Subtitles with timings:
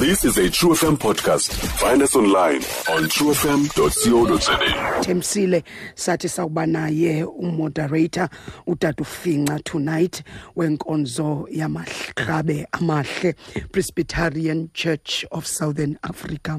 [0.00, 1.52] This is a True FM podcast.
[1.78, 2.62] Find us online
[2.94, 4.56] on truefm.co.za.
[5.04, 5.62] Themsile
[5.94, 8.28] sathi sawuba naye umoderator
[8.66, 10.22] utata ufinca tonight
[10.56, 13.34] wenkonzo yamahlabe amahle
[13.72, 16.58] Presbyterian Church of Southern Africa.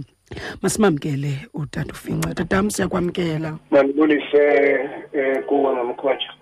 [0.62, 2.34] Masimamkele utata ufinca.
[2.36, 3.58] Tatam siyakwamkela.
[3.72, 4.38] mandibulise
[5.14, 6.34] eh kuwe ngomkhotsha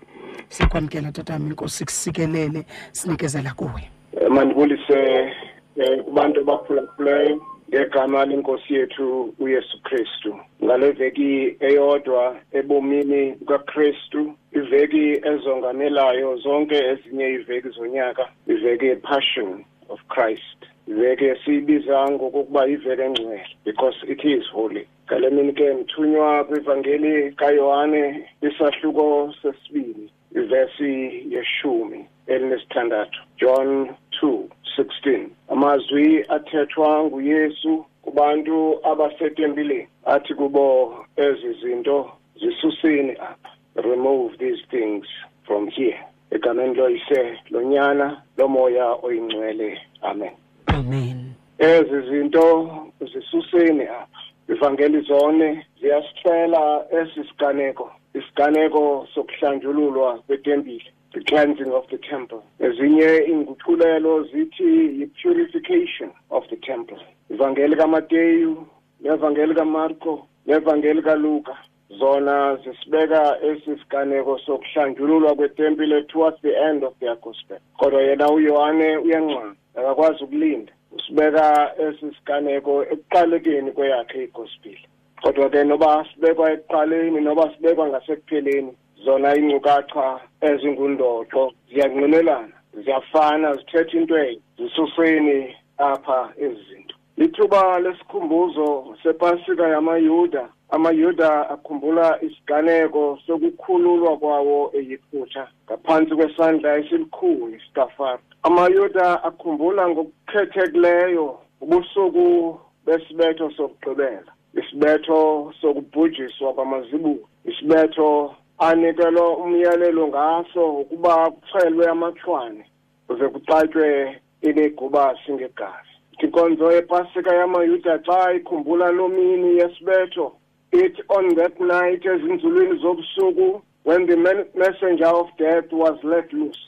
[0.48, 3.90] Siyakwamkela tatam inkosi kusikelele sinikezela kuwe.
[4.20, 5.32] Eh, mandibulise
[5.80, 10.38] eh, kubantu abaphulaphuleyo ngegama lenkosi yethu uyesu kristu.
[10.64, 20.58] Ngale veki eyodwa ebomini bukakristu iveki ezongamelayo zonke ezinye iveki zonyaka iveki ye-passion of christ.
[20.88, 24.86] Iveki esiyibiza ngokokuba yiveki engcwele because it is holy.
[25.06, 33.88] Ngale mini ke mthunywa kwivangeli kayohane isahluko sesibili ivesi yeshumi elinesithandathu john
[34.22, 34.42] 2
[34.78, 43.50] 16 amazwi athethwa nguyesu kubantu abasetempileni athi kubo ezi zinto zisuseni apha.
[43.74, 45.06] Remove these things
[45.46, 46.00] from here.
[46.30, 49.78] Egameni loyise lonyana lomoya oyingcwele.
[50.02, 50.32] Amen.
[50.66, 51.34] Amen.
[51.58, 54.20] ezi zinto zisuseni apha.
[54.48, 62.42] Ivangeli zone ziyasithela esi siganeko isiganeko sokuhlanjululwa kwetempile the cleansing of the temple.
[62.60, 66.98] Ezinye inguqulelo zithi yi-purification of the temple.
[67.30, 68.66] Ivangeli kamateyu
[69.02, 71.56] nevangeli kamarko nevangeli kaluka
[71.98, 77.58] zona zisibeka esi siganeko sokuhlanjululwa kwetempile towards the end of their gospel.
[77.78, 80.72] Kodwa yena uyohane uyancama akakwazi ukulinda.
[80.92, 84.78] Usibeka esi siganeko ekuqalekeni kweyakhe igospel.
[85.22, 88.72] Kodwa ke noba sibekwa ekuqaleni noba sibekwa ngasekupheleni
[89.04, 96.94] zona iinkcukacha ezingundoqo ziyangqinelana ziyafana zithetha into enye zisuseni apha ezi zinto.
[97.16, 100.48] Lithuba lesikhumbuzo sepasika yamayuda.
[100.70, 113.50] Amayuda akhumbula isiganeko sokukhululwa kwawo eyiphutha ngaphansi kwesandla esilikhulu isitafari amayuda akhumbula ngokukhethekileyo ubusuku besibetho
[113.50, 122.64] sokugqibela isibetho sokubhujiswa kwamazibulo isibetho anikelwa umyalelo ngaso ukuba kuxhelwe amachwane
[123.06, 125.94] kuze kuxatywe inegubasi ngegazi.
[126.22, 130.26] Inkonzo yepasika yamayuda xa ikhumbula loo mini yesibetho
[130.72, 134.16] it on that night ezinzulwini zobusuku when the
[134.54, 136.60] messenger of death was let loose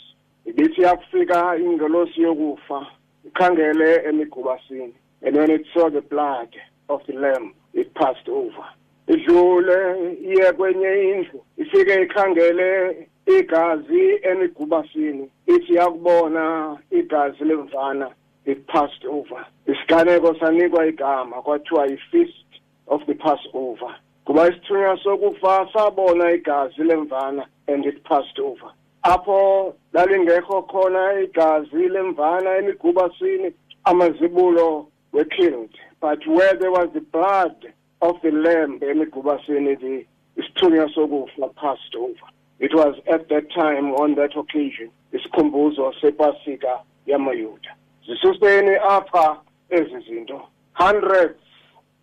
[0.47, 2.87] ibithi yakufika ingelosi yokufa
[3.27, 4.95] ikhangele emigubasini
[5.27, 6.49] and when it saw the blood
[6.89, 8.65] of the lamb it passed over.
[9.07, 11.45] Idlule iye kwenye indlu.
[11.73, 18.11] Ifike ikhangele igazi emigubasini ithi yakubona igazi lemvana
[18.45, 19.47] it passed over.
[19.67, 23.95] Isiganeko sanikwa igama kwathiwa yi-feast of the passover
[24.25, 28.73] kuba isithunywa sokufa sabona igazi lemvana and it passed over.
[29.03, 33.53] Apho lalingekho khona igazi lemvana emigubasini
[33.85, 40.07] amazibulo were killed but where there was the blood of the lamb emigubasini the
[40.53, 42.27] isithunywa sokufa passed over.
[42.59, 47.75] It was at that time on that occasion isikhumbuzo sepasika yamayuda.
[48.07, 49.41] Zisuseni apha
[49.71, 50.43] ezi zinto.
[50.73, 51.41] Hundreds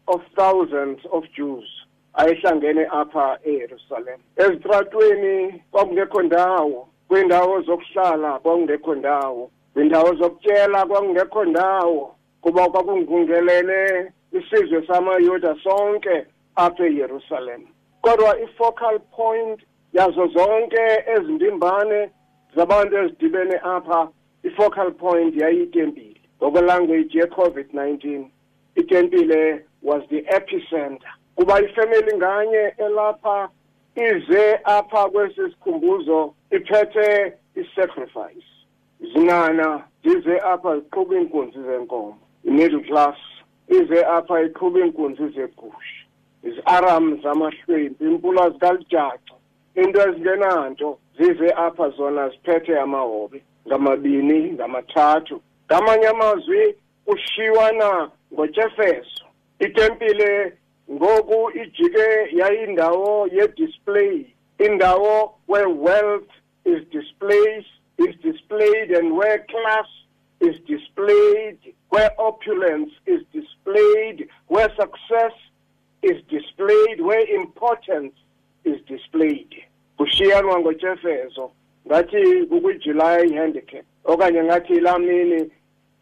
[0.08, 1.66] of thousands of jews
[2.14, 4.20] ayihlangene apha eyerusalem.
[4.38, 15.56] Ezitratweni kwakungekho ndawo kwiindawo zokuhlala kwakungekho ndawo kwiindawo zokutyela kwakungekho ndawo kuba kwakungungelele isizwe samayuda
[15.64, 17.68] sonke apha eyerusalem.
[18.02, 19.60] Kodwa i-focal point
[19.94, 22.10] yazo zonke ezindimbane
[22.56, 24.08] zabantu ezidibene apha
[24.44, 28.26] i-focal point yayiyitempile ngokwelanguage ye-covid-19
[28.76, 31.14] itempile was the epicenter.
[31.36, 33.50] Kuba ifemeli nganye elapha
[33.96, 38.48] ize apha kwesi sikhumbuzo iphethe i-sacrifice.
[39.14, 43.18] Zinana zize apha ziqhuba iinkunzi zenkomo i-middle class
[43.68, 45.99] ize apha iqhuba iinkunzi zegusha
[46.44, 49.34] izi-aram zamahlwempu impula zikalijaca
[49.76, 55.42] into ezingenanto zize apha zona ziphethe amahobe ngamabini ngamathathu.
[55.66, 56.76] Ngamanye amazwi
[57.06, 59.26] kushiywana ngotshefeso
[59.60, 60.54] itempile
[60.92, 64.26] ngoku ijike yayindawo ye-display
[64.66, 66.30] indawo where wealth
[66.66, 67.66] is displayed
[67.98, 69.88] is displayed and where class
[70.40, 71.58] is displayed
[71.90, 75.34] where opulence is displayed where success
[76.02, 78.14] is displayed where importance
[78.64, 79.64] is displayed.
[79.98, 81.52] Kushiyanwa ngotshefeso
[81.88, 83.86] ngathi kukwi-july handicap.
[84.06, 85.52] Okanye ngathi laa mini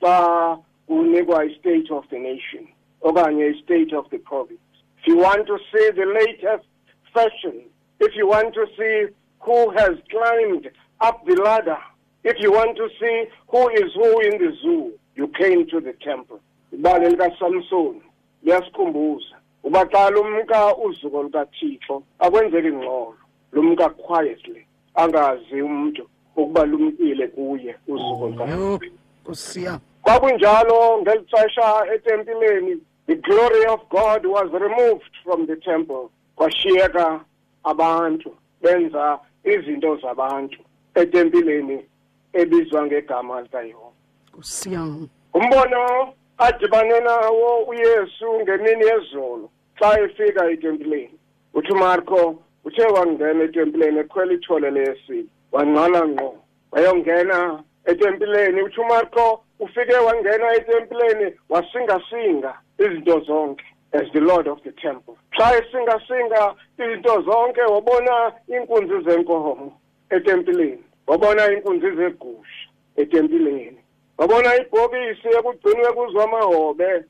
[0.02, 0.58] xa
[0.88, 2.68] unikwa i-state of the nation
[3.02, 4.60] okanye i-state of the province.
[5.00, 6.68] If you want to see the latest
[7.14, 7.64] fashion
[8.00, 9.08] if you want to see
[9.40, 10.70] who has climbed
[11.02, 11.78] up the ladder
[12.24, 15.94] if you want to see who is who in the zoo you came to the
[15.94, 16.40] temple.
[16.74, 18.02] Ibali likasamsoni
[18.44, 19.37] liyasikhumbuza
[19.68, 23.18] uba xa lumka uzuko lukathixo akwenzeki ngxolo
[23.52, 24.66] lumka quietly
[24.96, 26.04] angazi umuntu
[26.36, 28.60] ukuba lumkile kuye uzuko lukathixo.
[28.64, 28.80] Yho,
[29.24, 29.80] Nkosi yam.
[30.04, 32.78] kwakunjalo ngeli xesha etempileni
[33.08, 36.10] the glory of god was removed from the temple.
[36.36, 37.20] Kwashiyeka
[37.64, 38.32] abantu
[38.62, 40.60] benza izinto zabantu
[40.96, 41.86] etempileni
[42.34, 43.92] ebizwa ngegama likayehova.
[44.34, 45.10] Nkosi yam.
[45.34, 49.50] umbono adibane nawo uyesu ngemini yezolo.
[49.80, 51.20] Xa efika etempileni
[51.54, 56.30] uthi umarko uthe wangena etempileni ekhwela ithole leyesile wangqala ngqo
[56.72, 64.72] wayongena etempileni uthi umarko ufike wangena etempileni wasingasinga izinto zonke as the lord of the
[64.72, 65.16] temple.
[65.38, 69.74] Xa esingasinga izinto zonke wabona iinkunzi zenkomo
[70.10, 73.78] etempileni wabona iinkunzi zegusha etempileni
[74.18, 77.04] wabona ibhokisi ekugcinwe kuzo amahobe.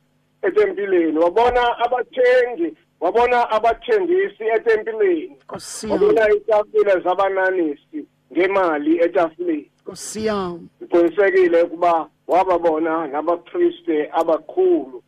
[0.48, 6.02] Etempileni wabona abathengi wabona abathengisi etempileni Nkosi yam.
[6.02, 10.70] wabona iitafile zabananisi ngemali etafileni Nkosi yam.
[10.82, 15.04] uqinisekile ukuba wababona nabapriste abakhulu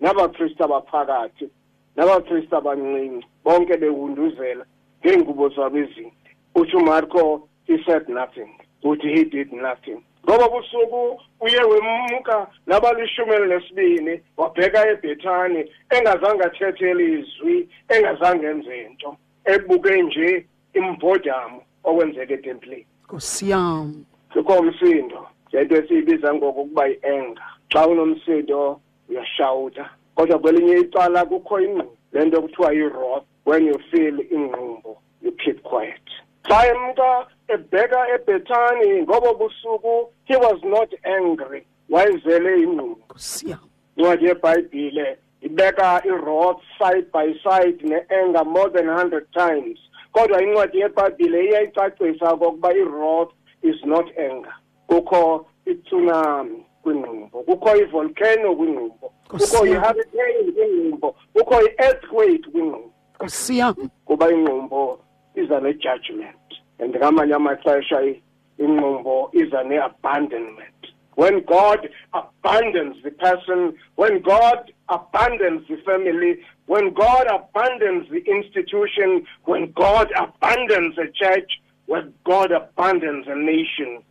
[0.00, 1.48] nabapriste abaphakathi
[1.96, 4.64] nabapriste abancinci bonke behunduzela
[5.04, 6.12] ngeengubo zabo ezinde.
[6.54, 8.50] Uthi umarko he said nothing.
[8.84, 10.02] Uthi he did nothing.
[10.24, 20.02] Ngoba busuku uye wemka nabalishumi elinesibini wabheka ebhethani engazange athethe ilizwi engazange enze nto ebuke
[20.02, 24.04] nje imbhodamo okwenzeka etempileni Nkosi yam.
[24.32, 25.26] kukho umsindo.
[25.52, 27.42] Lento esiyibiza ngokokuba yi-enga
[27.72, 29.90] xa unomsindo uyashawuta.
[30.14, 35.62] Kodwa kwelinye icala kukho ingqumbo le nto kuthiwa yi-roth when you feel ingqumbo you keep
[35.62, 36.02] quiet.
[36.48, 43.58] Xa emka ebheka ebhethani ngobo busuku he was not angry wayezele ingqumbo Nkosi yam.
[43.96, 49.78] incwadi yebhayibhile ibeka i-roth side by side ne-anger more than hundred times
[50.12, 53.32] kodwa incwadi yebhayibhile iyayicacisa okokuba i-roth
[53.62, 54.54] is not anger
[54.86, 59.82] kukho itsunami kwingqumbo kukho ivolcano kwingqumbo kukho Nkosi yam.
[59.84, 63.74] i-hurricane kwingqumbo kukho i-earthquake kwingqumbo Nkosi yam.
[64.04, 64.98] kuba ingqumbo
[65.34, 66.36] iza ne-judgment
[66.78, 68.22] and ngamanye amaxesha i-
[68.58, 70.70] ingqumbo iza ne-abandonment
[71.16, 79.26] when god abandons the person when god abandons the family when god abandons the institution
[79.44, 81.50] when god abandons a church
[81.86, 84.02] when god abandons a nation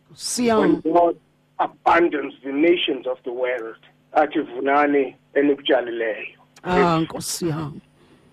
[0.60, 1.16] when god
[1.58, 3.76] abandons the nations of the world
[4.12, 7.80] athi vunani enikutshalileyo Ah, Nkosi yam.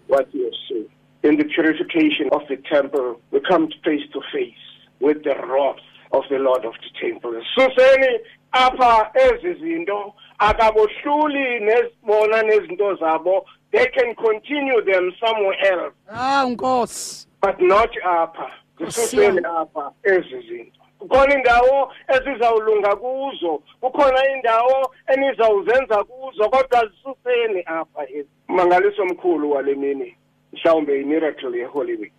[0.07, 0.85] what you see.
[1.23, 4.53] In the purification of the temple, we come face to face
[4.99, 5.75] with the wrath
[6.13, 7.33] of the Lord of the temple.
[7.55, 8.19] Suseni
[8.51, 13.45] apha ezi zinto akabohluli nezibona nezinto zabo.
[13.71, 15.93] They can continue them somewhere else.
[16.09, 17.27] Ah, Nkosi.
[17.41, 18.49] but not apha.
[18.79, 19.45] Nkosi.
[19.45, 20.81] apha ezi zinto.
[20.99, 23.63] Kukhona indawo ezizawulunga kuzo.
[23.81, 28.07] Kukhona indawo enizawuzenza kuzo kodwa zisuseni apha
[28.47, 30.17] mangaliso mkhulu wale mini
[30.63, 32.13] mhlawumbe yimiracle yeholy week.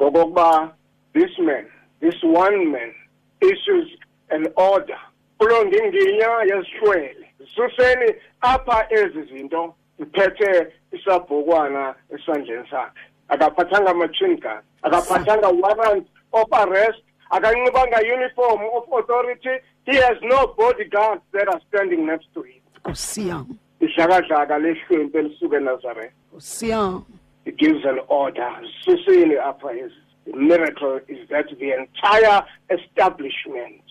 [0.00, 0.72] Ngokokuba
[1.12, 1.66] this man
[2.00, 2.92] this one man
[3.40, 3.88] issues
[4.30, 4.98] an order.
[5.38, 13.00] Kuloo nginginya yesihlwele zisuseni apha ezi zinto ziphethe isabhukwana esandleni sakhe.
[13.28, 19.58] Akaphathanga machine gun akaphathanga warrant of arrest akanxibanga uniform of authority.
[19.84, 22.62] He has no bodyguards that are standing next to him.
[22.80, 23.58] Nkosi yam.
[23.80, 27.04] idlakadlaka lehlwempu elisuke enazareth Nkosi yam.
[27.08, 27.15] it
[27.58, 28.50] gives an order.
[28.84, 29.94] Susini ezi
[30.26, 33.82] the miracle is that the entire establishment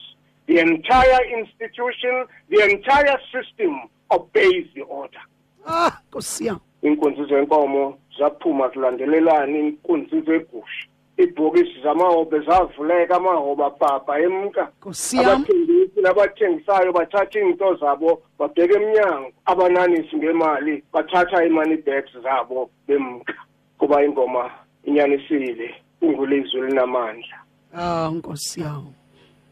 [0.48, 3.81] the entire institution the entire system
[4.12, 5.22] obeys the order.
[5.65, 6.60] Ah, Nkosi yam.
[6.84, 10.88] iinkunzi zenkomo zaphuma kulandelelana iinkunzi zegusha
[11.19, 14.72] iibhokisi zamahobe zavuleka amahobe abhabha emka.
[14.81, 19.31] Abathengisi nabathengisayo bathatha iinto zabo babheka emnyango.
[19.45, 23.34] Abananisi ngemali bathatha ii-money bags zabo bemka
[23.77, 24.51] kuba ingoma
[24.84, 27.38] inyanisile ungulizwi linamandla
[27.77, 28.94] Ah, Nkosi yam.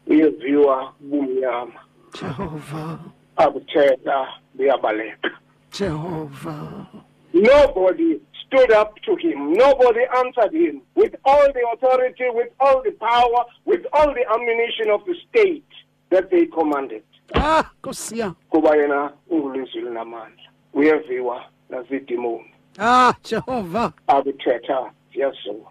[0.06, 1.80] uyeviwa bumnyama
[2.20, 2.98] Jehova.
[3.36, 5.30] akuthetha buyabaleka
[5.78, 6.86] Jehova.
[7.32, 9.52] Nobody stood up to him.
[9.54, 10.80] Nobody answered him.
[10.94, 15.64] With all the authority, with all the power, with all the ammunition of the state
[16.10, 17.02] that they commanded.
[17.34, 17.64] ah
[18.50, 25.70] kuba yena ungulizwi linamandla uyeviwa nazidimoni ah jehova akuthetha ziyazula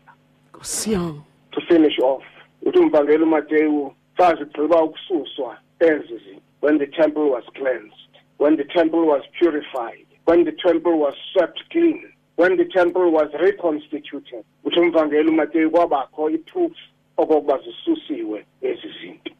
[0.50, 1.22] nkosi yami.
[1.52, 2.24] To finish off
[2.62, 9.06] uthi umvangeli umateyu sazigqiba ukususwa ezi zinto when the temple was cleansed when the temple
[9.06, 14.44] was purified when the temple was swept clean when the temple was reconstituted.
[14.64, 16.72] Uthi umvangeli umateyu kwabakho iproof
[17.18, 19.32] okokuba zisusiwe ezi zinto.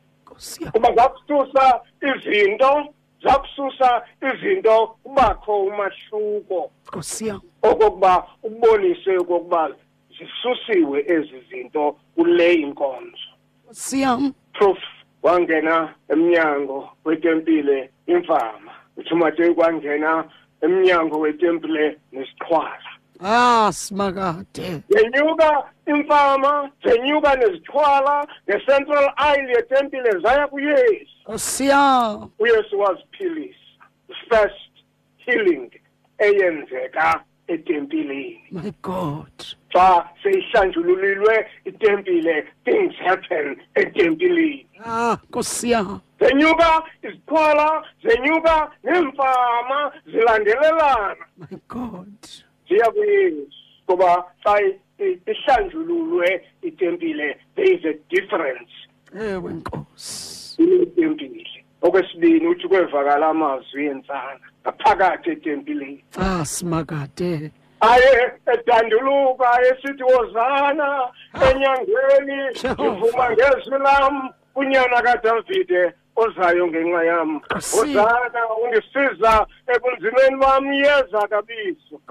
[0.72, 4.03] Kuba zakususa izinto zakususa
[4.33, 6.71] izinto kubakho umahluko.
[6.87, 7.41] Nkosi yami.
[7.61, 9.69] Okokuba ubonise okokuba
[10.17, 13.29] zisusiwe ezi zinto kule inkonzo.
[13.65, 14.33] Nkosi yami.
[14.53, 14.77] Proof
[15.23, 18.71] wangena emnyango wetempile imfama.
[18.97, 20.29] Uthi umateyu kwangena
[20.61, 22.92] emnyango wetempile nesiqhwala.
[23.25, 31.11] Ah simakade zenyuka imfama zenyuka nezixhwala ne-central aisle yetempile zaya kuyesu.
[31.23, 33.57] Nkosi yami uyesu waziphilisa.
[34.07, 34.71] The first
[35.17, 35.71] healing
[36.17, 38.43] eyenzeka etempileni.
[38.51, 39.45] My god.
[39.73, 44.67] Xa seyihlanjululilwe itempile things happen etempileni.
[44.85, 45.99] Ah nkosi yami.
[46.19, 51.25] Zenyuka izixhwala zenyuka neemfama zilandelelana.
[51.37, 53.47] My god ziya kuyesu
[53.87, 58.71] kuba xa i- i- ihlanjululwe itempile there is a difference.
[59.21, 60.55] Ewe nkosi.
[60.55, 66.03] Kulentempile okwesibini uthi kwevakala amazwi entsana ngaphakathi etempileni.
[66.17, 67.51] Ah simakade.
[67.81, 71.09] Aye edanduluka esithi wozana
[71.51, 72.83] enyangeni Jehova.
[72.83, 77.79] ndivuma ngezwi lam unyana kadavide ozayo ngenxa yam Nkosi.
[77.79, 82.01] wozana undisiza ebunzimeni bam yeza kabiso.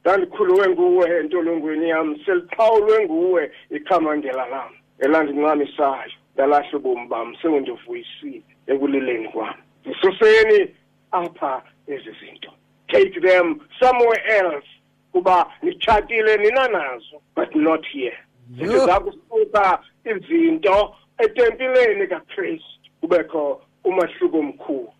[0.00, 9.54] Ndandikhuluwe nguwe entolongweni yam seliqhawulwe nguwe ikhamangela lam elandincamisayo ndalahla ubomi bam sengundivuyisile ekulileni kwam
[9.84, 10.74] zisuseni
[11.12, 12.50] apha ezi zinto.
[12.88, 14.68] Take them somewhere else
[15.12, 18.18] kuba nitshatile nina nazo but not here.
[18.56, 22.79] Ziza kusuka izinto etempileni kakristu.
[23.00, 24.92] Kubekho umahluko omkhulu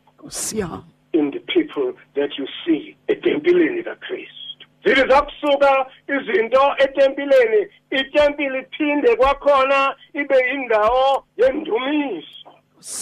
[0.52, 4.66] yami in the people that you see etempileni kakristu.
[4.85, 12.50] Zithi zakusuka izinto etempileni itempile iphinde kwakhona ibe yindawo yendumiso.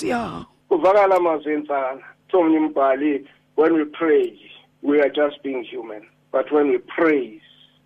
[0.02, 3.26] Yami kuvakala amazwi entsana somnye umbhali
[3.56, 4.38] when we pray
[4.82, 6.02] we are just being human.
[6.32, 7.42] But when we praise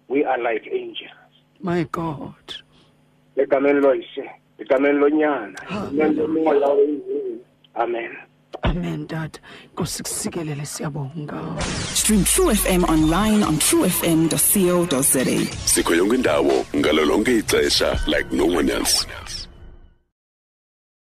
[0.09, 1.33] we are like angels.
[1.61, 2.54] My god.
[3.37, 4.31] Egameni loyise
[4.62, 5.95] egameni lonyana Amen.
[5.95, 7.38] egameni lomoya oyizini
[7.75, 8.11] amen.
[8.62, 9.40] Amen tata
[9.73, 10.02] nkosi
[10.66, 11.40] siyabonga.
[11.95, 15.25] Stream True FM online on truefm.co.za.
[15.64, 17.04] sikho yonke indawo ngalo
[17.38, 19.07] ixesha like no one else